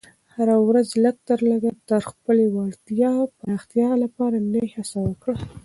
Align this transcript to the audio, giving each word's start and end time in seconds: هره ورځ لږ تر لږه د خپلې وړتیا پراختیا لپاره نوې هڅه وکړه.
هره 0.33 0.55
ورځ 0.67 0.87
لږ 1.03 1.15
تر 1.27 1.39
لږه 1.51 1.71
د 1.89 1.91
خپلې 2.09 2.45
وړتیا 2.55 3.11
پراختیا 3.39 3.89
لپاره 4.03 4.37
نوې 4.53 4.65
هڅه 4.75 4.97
وکړه. 5.07 5.35